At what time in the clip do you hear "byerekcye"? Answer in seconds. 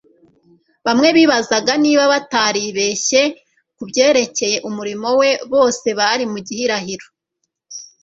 3.89-4.47